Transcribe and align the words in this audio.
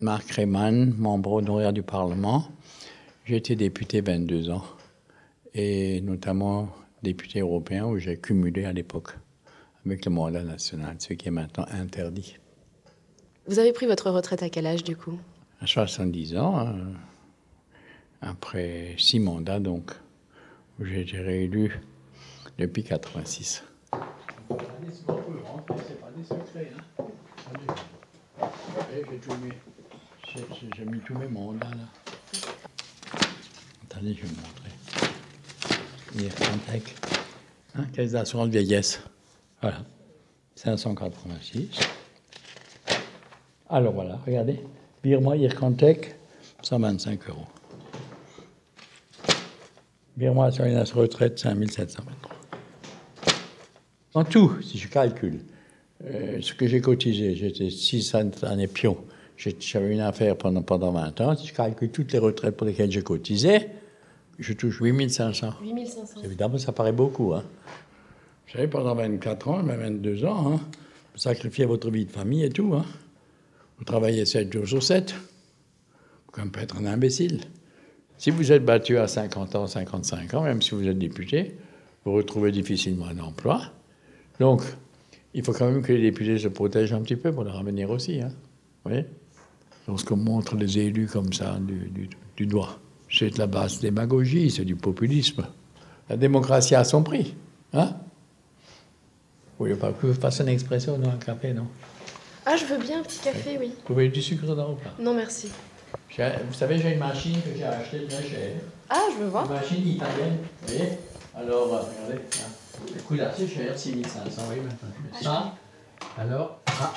Marc 0.00 0.30
Reyman, 0.30 0.94
membre 0.96 1.32
honoraire 1.32 1.72
du 1.72 1.82
Parlement. 1.82 2.44
J'ai 3.24 3.34
été 3.34 3.56
député 3.56 4.00
22 4.00 4.50
ans, 4.50 4.62
et 5.54 6.00
notamment 6.02 6.68
député 7.02 7.40
européen 7.40 7.84
où 7.84 7.98
j'ai 7.98 8.16
cumulé 8.16 8.64
à 8.64 8.72
l'époque 8.72 9.18
avec 9.84 10.04
le 10.04 10.12
mandat 10.12 10.44
national, 10.44 10.94
ce 11.00 11.14
qui 11.14 11.26
est 11.26 11.32
maintenant 11.32 11.66
interdit. 11.72 12.36
Vous 13.48 13.58
avez 13.58 13.72
pris 13.72 13.86
votre 13.86 14.08
retraite 14.12 14.44
à 14.44 14.50
quel 14.50 14.68
âge 14.68 14.84
du 14.84 14.94
coup? 14.94 15.18
À 15.60 15.66
70 15.66 16.36
ans, 16.36 16.60
euh, 16.60 16.74
après 18.20 18.94
six 18.98 19.18
mandats 19.18 19.58
donc, 19.58 19.90
où 20.78 20.84
j'ai 20.84 21.00
été 21.00 21.18
réélu 21.18 21.80
depuis 22.56 22.84
86. 22.84 23.64
J'ai 29.20 29.34
mis 29.34 29.52
tous 31.06 31.14
mes 31.18 31.28
mandats 31.28 31.70
là. 31.70 32.40
Attendez, 33.84 34.14
je 34.14 34.22
vais 34.22 34.28
vous 34.28 34.36
montrer. 34.36 34.70
IRCantec. 36.24 36.94
Hein, 37.74 37.84
caisse 37.92 38.12
d'assurance 38.12 38.48
vieillesse? 38.48 39.00
Voilà. 39.62 39.84
586. 40.54 41.68
Alors 43.70 43.92
voilà, 43.92 44.18
regardez. 44.26 44.60
Vire-moi 45.04 45.36
IRCantec, 45.36 46.16
125 46.62 47.28
euros. 47.28 47.46
Vire-moi 50.16 50.50
sur 50.50 50.64
une 50.64 50.78
retraite, 50.78 51.38
5723. 51.38 52.36
En 54.14 54.24
tout, 54.24 54.60
si 54.62 54.78
je 54.78 54.88
calcule, 54.88 55.40
euh, 56.04 56.40
ce 56.40 56.54
que 56.54 56.66
j'ai 56.66 56.80
cotisé, 56.80 57.36
j'étais 57.36 57.70
6 57.70 58.14
années 58.42 58.66
pion. 58.66 58.96
J'avais 59.38 59.92
une 59.92 60.00
affaire 60.00 60.36
pendant, 60.36 60.62
pendant 60.62 60.90
20 60.90 61.20
ans. 61.20 61.36
Si 61.36 61.46
je 61.46 61.54
calcule 61.54 61.90
toutes 61.90 62.12
les 62.12 62.18
retraites 62.18 62.56
pour 62.56 62.66
lesquelles 62.66 62.90
j'ai 62.90 63.02
cotisé, 63.02 63.68
je 64.38 64.52
touche 64.52 64.80
8500. 64.80 65.54
8500. 65.62 66.20
Évidemment, 66.24 66.58
ça 66.58 66.72
paraît 66.72 66.92
beaucoup. 66.92 67.34
Hein. 67.34 67.44
Vous 68.46 68.52
savez, 68.54 68.66
pendant 68.66 68.94
24 68.96 69.48
ans, 69.48 69.62
même 69.62 69.80
22 69.80 70.24
ans, 70.24 70.54
hein, 70.54 70.60
vous 71.12 71.18
sacrifiez 71.18 71.66
votre 71.66 71.90
vie 71.90 72.04
de 72.04 72.10
famille 72.10 72.44
et 72.44 72.50
tout. 72.50 72.74
Hein. 72.74 72.84
Vous 73.78 73.84
travaillez 73.84 74.24
7 74.24 74.52
jours 74.52 74.66
sur 74.66 74.82
7. 74.82 75.14
Vous 75.14 76.32
pouvez 76.32 76.50
pas 76.50 76.62
être 76.62 76.76
un 76.76 76.86
imbécile. 76.86 77.42
Si 78.16 78.32
vous 78.32 78.50
êtes 78.50 78.64
battu 78.64 78.98
à 78.98 79.06
50 79.06 79.54
ans, 79.54 79.66
55 79.68 80.34
ans, 80.34 80.42
même 80.42 80.60
si 80.60 80.74
vous 80.74 80.88
êtes 80.88 80.98
député, 80.98 81.56
vous 82.04 82.12
retrouvez 82.12 82.50
difficilement 82.50 83.06
un 83.06 83.20
emploi. 83.20 83.60
Donc, 84.40 84.62
il 85.34 85.44
faut 85.44 85.52
quand 85.52 85.70
même 85.70 85.82
que 85.82 85.92
les 85.92 86.02
députés 86.02 86.38
se 86.38 86.48
protègent 86.48 86.92
un 86.92 87.02
petit 87.02 87.14
peu 87.14 87.30
pour 87.30 87.44
leur 87.44 87.56
avenir 87.56 87.90
aussi. 87.90 88.20
Hein. 88.20 88.32
Vous 88.84 88.90
voyez? 88.90 89.04
Lorsqu'on 89.88 90.18
montre 90.18 90.54
les 90.54 90.78
élus 90.78 91.06
comme 91.06 91.32
ça 91.32 91.56
du, 91.60 92.10
du, 92.36 92.46
doigt, 92.46 92.78
c'est 93.10 93.30
de 93.30 93.38
la 93.38 93.46
basse 93.46 93.80
démagogie, 93.80 94.50
c'est 94.50 94.66
du 94.66 94.76
populisme. 94.76 95.46
La 96.10 96.16
démocratie 96.18 96.74
a 96.74 96.84
son 96.84 97.02
prix. 97.02 97.34
Hein? 97.72 97.94
Vous 99.58 99.64
voulez 99.64 99.74
pas 99.74 99.92
que 99.92 100.12
fasse 100.12 100.40
une 100.40 100.48
expression 100.48 100.98
dans 100.98 101.08
un 101.08 101.16
café, 101.16 101.54
non? 101.54 101.66
Ah, 102.44 102.56
je 102.56 102.66
veux 102.66 102.78
bien 102.78 103.00
un 103.00 103.02
petit 103.02 103.18
café, 103.18 103.56
oui. 103.58 103.72
Vous 103.88 103.94
voulez 103.94 104.10
du 104.10 104.20
sucre 104.20 104.54
dans 104.54 104.72
ou 104.72 104.76
pas? 104.76 104.94
Non, 105.00 105.14
merci. 105.14 105.48
Vous 106.16 106.54
savez, 106.54 106.78
j'ai 106.78 106.92
une 106.92 106.98
machine 106.98 107.40
que 107.40 107.56
j'ai 107.56 107.64
achetée 107.64 108.06
très 108.06 108.22
chère. 108.22 108.60
Ah, 108.90 109.00
je 109.14 109.22
veux 109.22 109.28
voir. 109.28 109.46
Une 109.46 109.52
machine 109.52 109.88
italienne, 109.88 110.38
vous 110.62 110.68
voyez? 110.74 110.92
Alors, 111.34 111.74
euh, 111.74 111.80
regardez, 111.80 112.24
le 112.94 113.00
coût 113.02 113.16
assez 113.20 113.46
cher, 113.46 113.78
6500, 113.78 114.42
oui, 114.50 114.56
maintenant. 114.60 115.20
Ça, 115.20 115.54
alors, 116.18 116.60
ah, 116.66 116.92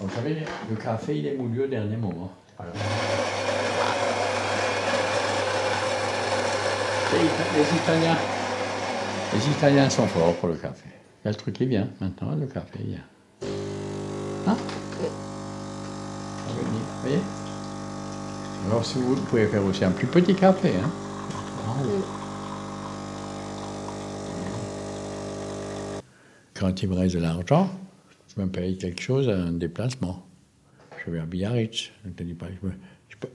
vous 0.00 0.08
savez, 0.14 0.36
le 0.70 0.76
café, 0.76 1.18
il 1.18 1.26
est 1.26 1.34
moulu 1.34 1.64
au 1.64 1.66
dernier 1.66 1.96
moment. 1.96 2.32
Les 7.12 7.76
Italiens, 7.76 8.16
les 9.34 9.48
Italiens 9.48 9.90
sont 9.90 10.06
forts 10.06 10.34
pour 10.36 10.48
le 10.48 10.54
café. 10.54 10.88
Il 11.22 11.26
y 11.26 11.28
a 11.28 11.30
le 11.32 11.36
truc 11.36 11.54
qui 11.56 11.66
vient 11.66 11.88
maintenant, 12.00 12.34
le 12.34 12.46
café. 12.46 12.78
Hein 14.46 14.56
Vous 16.48 17.00
voyez 17.02 17.18
Alors, 18.68 18.84
si 18.84 18.98
vous, 18.98 19.16
pouvez 19.16 19.46
faire 19.46 19.64
aussi 19.64 19.84
un 19.84 19.90
plus 19.90 20.06
petit 20.06 20.34
café. 20.34 20.70
Hein 20.82 20.90
Quand 26.54 26.82
il 26.82 26.88
me 26.88 26.94
reste 26.94 27.16
de 27.16 27.20
l'argent, 27.20 27.70
je 28.36 28.40
me 28.40 28.48
paye 28.48 28.78
quelque 28.78 29.02
chose, 29.02 29.28
un 29.28 29.52
déplacement. 29.52 30.26
Je 31.04 31.10
vais 31.10 31.18
à 31.18 31.26
Biarritz. 31.26 31.90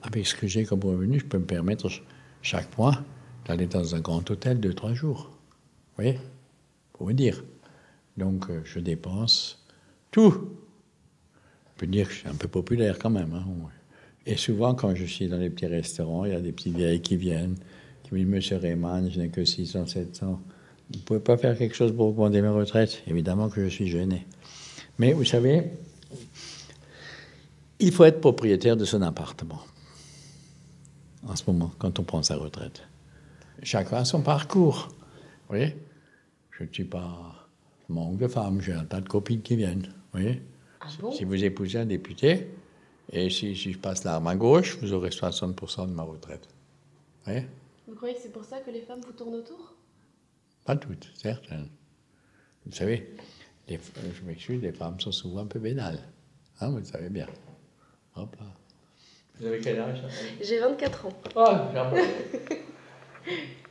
Avec 0.04 0.26
ce 0.26 0.36
que 0.36 0.48
j'ai 0.48 0.64
comme 0.64 0.84
revenu, 0.84 1.20
je 1.20 1.26
peux 1.26 1.38
me 1.38 1.46
permettre 1.46 1.90
chaque 2.42 2.78
mois 2.78 3.04
d'aller 3.46 3.68
dans 3.68 3.96
un 3.96 4.00
grand 4.00 4.30
hôtel 4.30 4.60
deux, 4.60 4.74
trois 4.74 4.94
jours. 4.94 5.30
Vous 5.30 6.04
voyez? 6.04 6.20
Pour 6.94 7.08
vous 7.08 7.14
dire. 7.14 7.44
Donc, 8.18 8.50
euh, 8.50 8.62
je 8.64 8.80
dépense 8.80 9.64
tout. 10.12 10.50
Je 11.74 11.80
peux 11.80 11.88
dire 11.88 12.08
que 12.08 12.14
je 12.14 12.20
suis 12.20 12.30
un 12.30 12.36
peu 12.36 12.48
populaire 12.48 12.98
quand 12.98 13.10
même. 13.10 13.34
Hein, 13.34 13.46
Et 14.26 14.38
souvent, 14.38 14.74
quand 14.74 14.96
je 14.96 15.04
suis 15.04 15.28
dans 15.28 15.38
les 15.38 15.50
petits 15.50 15.68
restaurants, 15.68 16.24
il 16.24 16.32
y 16.32 16.36
a 16.36 16.40
des 16.42 16.54
petits 16.54 16.72
vieilles 16.72 17.02
qui 17.02 17.18
viennent, 17.18 17.56
qui 18.04 18.14
me 18.14 18.20
disent 18.20 18.30
Monsieur 18.30 18.58
Rayman, 18.58 19.12
je 19.12 19.20
n'ai 19.20 19.30
que 19.30 19.44
600, 19.44 19.88
700. 19.88 20.42
Vous 20.90 21.00
ne 21.00 21.04
pouvez 21.04 21.20
pas 21.20 21.36
faire 21.36 21.58
quelque 21.58 21.76
chose 21.76 21.94
pour 21.94 22.08
augmenter 22.08 22.42
ma 22.42 22.52
retraite 22.52 23.04
Évidemment 23.08 23.50
que 23.50 23.62
je 23.62 23.68
suis 23.68 23.88
gêné. 23.88 24.26
Mais 24.98 25.14
vous 25.14 25.26
savez, 25.26 25.72
il 27.80 27.92
faut 27.92 28.06
être 28.06 28.22
propriétaire 28.22 28.78
de 28.78 28.86
son 28.86 29.02
appartement 29.02 29.62
en 31.28 31.36
ce 31.36 31.44
moment, 31.48 31.72
quand 31.80 32.00
on 32.00 32.04
prend 32.04 32.22
sa 32.24 32.36
retraite. 32.36 32.84
Chacun 33.64 33.98
a 33.98 34.06
son 34.06 34.22
parcours. 34.22 34.90
Vous 34.90 35.56
voyez 35.56 35.76
Je 36.52 36.64
ne 36.64 36.70
suis 36.72 36.84
pas 36.86 37.48
manque 37.90 38.18
de 38.18 38.28
femmes, 38.28 38.62
j'ai 38.62 38.74
un 38.74 38.86
tas 38.86 39.02
de 39.02 39.08
copines 39.08 39.42
qui 39.42 39.56
viennent. 39.56 39.88
Vous 40.14 40.20
voyez 40.20 40.42
Ah 40.82 40.88
bon? 41.00 41.12
Si 41.12 41.24
vous 41.24 41.44
épousez 41.44 41.80
un 41.80 41.86
député, 41.86 42.48
et 43.12 43.30
si, 43.30 43.56
si 43.56 43.74
je 43.74 43.78
passe 43.78 44.04
l'arme 44.04 44.28
à 44.28 44.36
gauche, 44.36 44.78
vous 44.82 44.94
aurez 44.94 45.10
60% 45.10 45.88
de 45.88 45.94
ma 45.94 46.04
retraite. 46.04 46.48
Vous 47.26 47.32
voyez 47.32 47.48
Vous 47.88 47.96
croyez 47.96 48.16
que 48.16 48.22
c'est 48.22 48.32
pour 48.32 48.46
ça 48.46 48.60
que 48.60 48.72
les 48.72 48.82
femmes 48.82 49.02
vous 49.06 49.14
tournent 49.14 49.36
autour? 49.36 49.74
Pas 50.66 50.76
toutes, 50.76 51.12
certaines. 51.16 51.70
Vous 52.66 52.72
savez, 52.72 53.16
les, 53.68 53.80
je 54.14 54.24
m'excuse, 54.26 54.62
les 54.62 54.72
femmes 54.72 55.00
sont 55.00 55.12
souvent 55.12 55.42
un 55.42 55.48
peu 55.48 55.60
bénales. 55.60 56.00
Hein, 56.60 56.70
vous 56.70 56.78
le 56.78 56.84
savez 56.84 57.10
bien. 57.10 57.28
Hop 58.16 58.36
là. 58.40 58.46
Vous 59.40 59.48
avez 59.48 59.60
quel 59.60 59.80
âge 59.80 60.02
J'ai 60.42 60.60
24 60.60 61.08
ans. 61.08 61.14
Oh, 61.36 61.46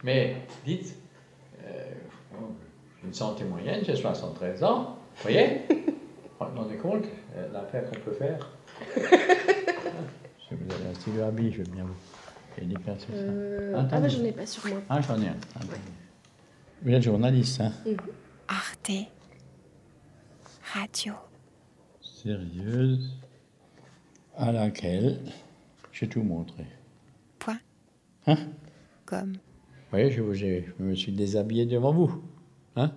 Mais 0.03 0.37
dites, 0.67 0.95
euh, 1.65 1.85
j'ai 3.01 3.07
une 3.07 3.15
santé 3.15 3.45
moyenne, 3.45 3.83
j'ai 3.85 3.97
73 3.97 4.63
ans. 4.65 4.99
Vous 5.17 5.23
voyez? 5.23 5.63
Vous 6.41 6.47
vous 6.51 6.61
rendez 6.61 6.77
compte 6.77 7.05
euh, 7.37 7.51
l'affaire 7.53 7.89
qu'on 7.89 8.01
peut 8.01 8.13
faire 8.13 8.51
Si 8.95 10.55
vous 10.55 10.75
avez 10.75 10.91
un 10.91 10.95
stylo 10.95 11.23
à 11.23 11.31
billes, 11.31 11.53
je 11.53 11.59
veux 11.59 11.71
bien 11.71 11.85
vous. 11.85 11.95
Personnes, 12.85 13.15
ça. 13.17 13.21
Euh, 13.21 13.75
ah, 13.77 13.83
bah 13.99 14.09
j'en 14.09 14.23
ai 14.23 14.31
pas 14.31 14.47
sur 14.47 14.65
moi. 14.69 14.81
Ah, 14.89 15.01
j'en 15.01 15.21
ai 15.21 15.27
un. 15.27 15.37
Attendez. 15.57 15.77
Vous 16.83 16.93
êtes 16.93 17.03
journaliste, 17.03 17.61
hein? 17.61 17.73
Arte 18.47 18.93
Radio. 20.75 21.13
Sérieuse, 22.01 23.17
à 24.37 24.51
laquelle 24.51 25.21
j'ai 25.93 26.09
tout 26.09 26.23
montré. 26.25 26.67
Point. 27.39 27.61
Hein? 28.27 28.39
Comme. 29.07 29.35
Vous 29.35 29.91
voyez, 29.91 30.11
je, 30.11 30.21
vous 30.21 30.43
ai- 30.43 30.67
je 30.79 30.83
me 30.83 30.95
suis 30.97 31.13
déshabillé 31.13 31.65
devant 31.67 31.93
vous. 31.93 32.25
Hein? 32.75 32.93